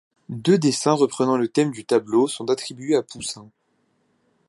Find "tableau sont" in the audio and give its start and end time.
1.85-2.49